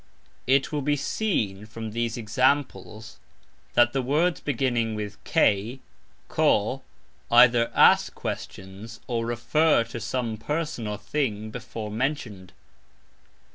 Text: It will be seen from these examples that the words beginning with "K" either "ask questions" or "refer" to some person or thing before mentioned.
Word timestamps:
It 0.47 0.71
will 0.71 0.81
be 0.81 0.95
seen 0.95 1.67
from 1.67 1.91
these 1.91 2.17
examples 2.17 3.19
that 3.75 3.93
the 3.93 4.01
words 4.01 4.39
beginning 4.39 4.95
with 4.95 5.23
"K" 5.25 5.79
either 7.29 7.71
"ask 7.75 8.15
questions" 8.15 8.99
or 9.05 9.27
"refer" 9.27 9.83
to 9.83 9.99
some 9.99 10.37
person 10.37 10.87
or 10.87 10.97
thing 10.97 11.51
before 11.51 11.91
mentioned. 11.91 12.51